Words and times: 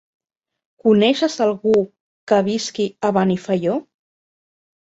Coneixes 0.85 1.35
algú 1.45 1.75
que 2.31 2.41
visqui 2.49 2.89
a 3.11 3.15
Benifaió? 3.19 3.77